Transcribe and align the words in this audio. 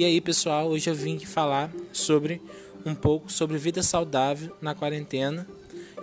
E 0.00 0.04
aí, 0.06 0.18
pessoal, 0.18 0.68
hoje 0.68 0.88
eu 0.88 0.94
vim 0.94 1.18
falar 1.18 1.70
sobre 1.92 2.40
um 2.86 2.94
pouco 2.94 3.30
sobre 3.30 3.58
vida 3.58 3.82
saudável 3.82 4.50
na 4.58 4.74
quarentena. 4.74 5.46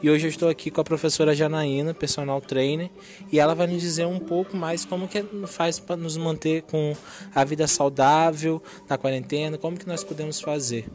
E 0.03 0.07
hoje 0.07 0.27
eu 0.27 0.29
estou 0.29 0.49
aqui 0.49 0.69
com 0.69 0.79
a 0.79 0.83
professora 0.83 1.33
Janaína, 1.33 1.95
personal 1.95 2.39
trainer, 2.39 2.91
e 3.31 3.39
ela 3.39 3.55
vai 3.55 3.65
nos 3.65 3.81
dizer 3.81 4.05
um 4.05 4.19
pouco 4.19 4.55
mais 4.55 4.85
como 4.85 5.07
que 5.07 5.25
faz 5.47 5.79
para 5.79 5.95
nos 5.95 6.15
manter 6.15 6.61
com 6.61 6.95
a 7.33 7.43
vida 7.43 7.65
saudável 7.65 8.61
na 8.87 8.99
quarentena, 8.99 9.57
como 9.57 9.79
que 9.79 9.87
nós 9.87 10.03
podemos 10.03 10.39
fazer. 10.39 10.85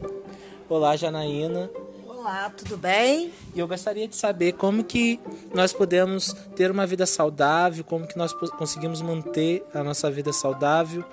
Olá, 0.69 0.95
Janaína. 0.95 1.69
Olá, 2.07 2.49
tudo 2.51 2.77
bem? 2.77 3.33
E 3.53 3.59
eu 3.59 3.67
gostaria 3.67 4.07
de 4.07 4.15
saber 4.15 4.53
como 4.53 4.81
que 4.81 5.19
nós 5.53 5.73
podemos 5.73 6.33
ter 6.55 6.71
uma 6.71 6.87
vida 6.87 7.05
saudável, 7.05 7.83
como 7.83 8.07
que 8.07 8.17
nós 8.17 8.31
conseguimos 8.31 9.01
manter 9.01 9.61
a 9.73 9.83
nossa 9.83 10.09
vida 10.09 10.31
saudável 10.31 11.03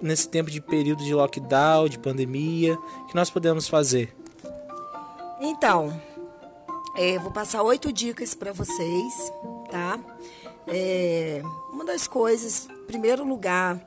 nesse 0.00 0.28
tempo 0.28 0.50
de 0.50 0.60
período 0.60 1.04
de 1.04 1.14
lockdown, 1.14 1.88
de 1.88 1.98
pandemia, 1.98 2.76
que 3.08 3.14
nós 3.14 3.30
podemos 3.30 3.68
fazer? 3.68 4.14
Então, 5.40 6.00
é, 6.96 7.18
vou 7.18 7.30
passar 7.30 7.62
oito 7.62 7.92
dicas 7.92 8.34
para 8.34 8.52
vocês, 8.52 9.32
tá? 9.70 9.98
É, 10.66 11.42
uma 11.72 11.84
das 11.84 12.08
coisas, 12.08 12.68
em 12.70 12.86
primeiro 12.86 13.24
lugar, 13.24 13.78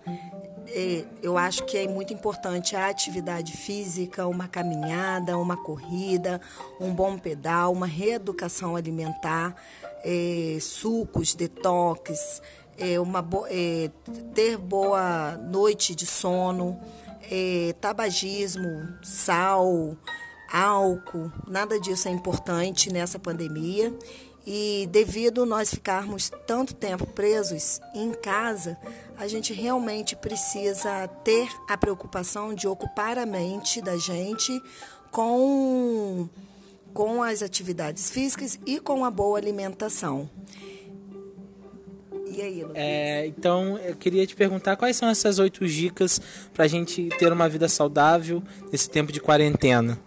é, 0.68 1.04
eu 1.22 1.38
acho 1.38 1.66
que 1.66 1.78
é 1.78 1.88
muito 1.88 2.14
importante 2.14 2.76
a 2.76 2.88
atividade 2.88 3.58
física, 3.58 4.28
uma 4.28 4.48
caminhada, 4.48 5.38
uma 5.38 5.58
corrida, 5.58 6.40
um 6.80 6.94
bom 6.94 7.18
pedal, 7.18 7.74
uma 7.74 7.88
reeducação 7.88 8.76
alimentar, 8.76 9.56
é, 10.04 10.58
sucos, 10.62 11.34
detox, 11.34 12.42
é, 12.80 13.00
uma 13.00 13.22
bo 13.22 13.46
é, 13.48 13.92
ter 14.34 14.58
boa 14.58 15.38
noite 15.38 15.94
de 15.94 16.06
sono, 16.06 16.80
é, 17.30 17.76
tabagismo, 17.80 18.88
sal, 19.04 19.98
álcool, 20.52 21.32
nada 21.48 21.80
disso 21.80 22.08
é 22.08 22.12
importante 22.12 22.92
nessa 22.92 23.20
pandemia. 23.20 23.94
E 24.48 24.88
devido 24.92 25.46
nós 25.46 25.70
ficarmos 25.70 26.32
tanto 26.48 26.74
tempo 26.74 27.06
presos 27.06 27.80
em 27.94 28.14
casa, 28.14 28.78
a 29.18 29.28
gente 29.28 29.54
realmente 29.54 30.16
precisa 30.16 31.08
ter 31.24 31.48
a 31.68 31.78
preocupação 31.78 32.54
de 32.54 32.68
ocupar 32.68 33.18
a 33.20 33.26
mente 33.26 33.82
da 33.82 33.98
gente 33.98 34.60
com, 35.12 36.28
com 36.94 37.22
as 37.22 37.44
atividades 37.44 38.10
físicas 38.10 38.58
e 38.66 38.80
com 38.80 39.06
a 39.06 39.12
boa 39.12 39.38
alimentação. 39.38 40.28
E 42.40 42.42
aí, 42.42 42.66
É, 42.74 43.28
então, 43.28 43.78
eu 43.80 43.96
queria 43.96 44.26
te 44.26 44.34
perguntar 44.34 44.78
quais 44.78 44.96
são 44.96 45.10
essas 45.10 45.40
oito 45.40 45.68
dicas 45.68 46.22
para 46.54 46.64
a 46.64 46.68
gente 46.68 47.10
ter 47.20 47.34
uma 47.34 47.50
vida 47.50 47.68
saudável 47.68 48.42
nesse 48.72 48.90
tempo 48.90 49.12
de 49.12 49.20
quarentena. 49.20 50.00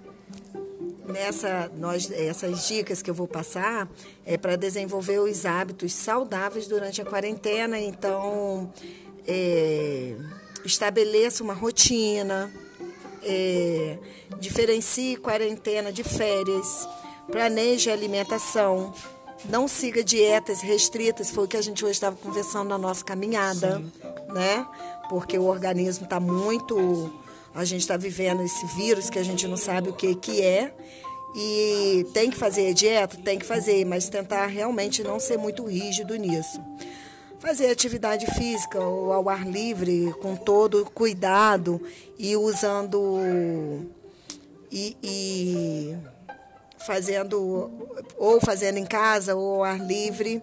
Nessa, 1.06 1.70
nós, 1.76 2.10
essas 2.10 2.66
dicas 2.66 3.02
que 3.02 3.10
eu 3.10 3.14
vou 3.14 3.28
passar 3.28 3.86
é 4.24 4.38
para 4.38 4.56
desenvolver 4.56 5.18
os 5.18 5.44
hábitos 5.44 5.92
saudáveis 5.92 6.66
durante 6.66 7.02
a 7.02 7.04
quarentena. 7.04 7.78
Então, 7.78 8.72
é, 9.28 10.14
estabeleça 10.64 11.44
uma 11.44 11.52
rotina, 11.52 12.50
é, 13.22 13.98
diferencie 14.40 15.16
quarentena 15.18 15.92
de 15.92 16.02
férias, 16.02 16.88
planeje 17.30 17.90
a 17.90 17.92
alimentação, 17.92 18.94
não 19.44 19.66
siga 19.66 20.02
dietas 20.02 20.60
restritas, 20.60 21.30
foi 21.30 21.44
o 21.44 21.48
que 21.48 21.56
a 21.56 21.62
gente 21.62 21.84
hoje 21.84 21.92
estava 21.92 22.16
conversando 22.16 22.68
na 22.68 22.78
nossa 22.78 23.04
caminhada, 23.04 23.76
Sim. 23.76 23.92
né? 24.32 24.66
Porque 25.08 25.38
o 25.38 25.44
organismo 25.44 26.04
está 26.04 26.20
muito. 26.20 27.12
A 27.54 27.64
gente 27.64 27.82
está 27.82 27.96
vivendo 27.96 28.42
esse 28.42 28.66
vírus 28.76 29.10
que 29.10 29.18
a 29.18 29.22
gente 29.22 29.46
não 29.46 29.56
sabe 29.56 29.88
o 29.88 29.92
que, 29.92 30.14
que 30.14 30.40
é. 30.40 30.72
E 31.34 32.06
tem 32.12 32.30
que 32.30 32.36
fazer 32.36 32.72
dieta? 32.74 33.16
Tem 33.16 33.38
que 33.38 33.44
fazer, 33.44 33.84
mas 33.84 34.08
tentar 34.08 34.46
realmente 34.46 35.02
não 35.02 35.18
ser 35.18 35.38
muito 35.38 35.64
rígido 35.64 36.14
nisso. 36.16 36.60
Fazer 37.38 37.70
atividade 37.70 38.26
física 38.34 38.78
ou 38.80 39.12
ao 39.12 39.28
ar 39.28 39.46
livre, 39.46 40.14
com 40.20 40.36
todo 40.36 40.84
cuidado 40.94 41.80
e 42.18 42.36
usando. 42.36 43.18
e, 44.70 44.96
e 45.02 45.96
fazendo 46.86 47.70
ou 48.16 48.40
fazendo 48.40 48.78
em 48.78 48.86
casa 48.86 49.34
ou 49.34 49.56
ao 49.56 49.64
ar 49.64 49.78
livre. 49.78 50.42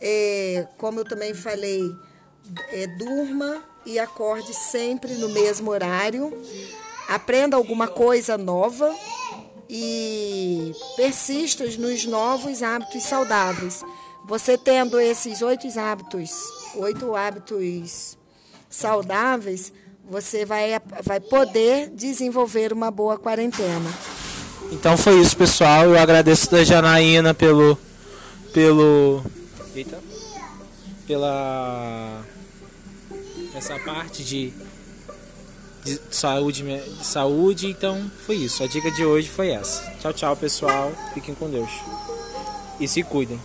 É, 0.00 0.66
como 0.76 1.00
eu 1.00 1.04
também 1.04 1.32
falei, 1.34 1.82
é, 2.72 2.86
durma 2.86 3.62
e 3.86 3.98
acorde 3.98 4.52
sempre 4.54 5.14
no 5.14 5.28
mesmo 5.28 5.70
horário. 5.70 6.32
Aprenda 7.08 7.56
alguma 7.56 7.86
coisa 7.86 8.38
nova 8.38 8.94
e 9.68 10.72
persista 10.96 11.64
nos 11.78 12.04
novos 12.04 12.62
hábitos 12.62 13.02
saudáveis. 13.04 13.82
Você 14.26 14.56
tendo 14.56 14.98
esses 14.98 15.42
oito 15.42 15.68
hábitos, 15.78 16.32
oito 16.76 17.14
hábitos 17.14 18.16
saudáveis, 18.70 19.72
você 20.02 20.44
vai, 20.44 20.80
vai 21.02 21.20
poder 21.20 21.90
desenvolver 21.90 22.72
uma 22.72 22.90
boa 22.90 23.18
quarentena. 23.18 24.13
Então 24.74 24.96
foi 24.96 25.20
isso, 25.20 25.36
pessoal. 25.36 25.84
Eu 25.84 25.98
agradeço 25.98 26.54
a 26.54 26.64
Janaína 26.64 27.32
pelo. 27.32 27.78
pelo. 28.52 29.24
Eita. 29.74 29.98
Pela. 31.06 32.22
essa 33.54 33.78
parte 33.78 34.24
de, 34.24 34.52
de 35.84 36.00
saúde, 36.10 36.62
de 36.62 37.06
saúde. 37.06 37.68
Então 37.68 38.10
foi 38.26 38.36
isso. 38.36 38.62
A 38.62 38.66
dica 38.66 38.90
de 38.90 39.04
hoje 39.04 39.28
foi 39.28 39.50
essa. 39.50 39.82
Tchau, 40.00 40.12
tchau, 40.12 40.36
pessoal. 40.36 40.92
Fiquem 41.14 41.34
com 41.34 41.48
Deus. 41.48 41.70
E 42.80 42.88
se 42.88 43.02
cuidem. 43.04 43.40